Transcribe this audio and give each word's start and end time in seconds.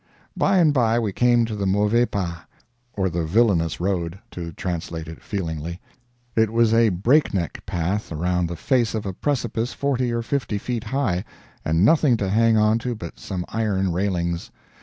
By 0.35 0.57
and 0.57 0.73
by 0.73 0.97
we 0.97 1.13
came 1.13 1.45
to 1.45 1.55
the 1.55 1.67
Mauvais 1.67 2.07
Pas, 2.07 2.39
or 2.93 3.07
the 3.07 3.23
Villainous 3.23 3.79
Road, 3.79 4.17
to 4.31 4.51
translate 4.53 5.07
it 5.07 5.21
feelingly. 5.21 5.79
It 6.35 6.51
was 6.51 6.73
a 6.73 6.89
breakneck 6.89 7.63
path 7.67 8.11
around 8.11 8.47
the 8.47 8.55
face 8.55 8.95
of 8.95 9.05
a 9.05 9.13
precipice 9.13 9.73
forty 9.73 10.11
or 10.11 10.23
fifty 10.23 10.57
feet 10.57 10.85
high, 10.85 11.23
and 11.63 11.85
nothing 11.85 12.17
to 12.17 12.31
hang 12.31 12.57
on 12.57 12.79
to 12.79 12.95
but 12.95 13.19
some 13.19 13.45
iron 13.49 13.91
railings. 13.93 14.49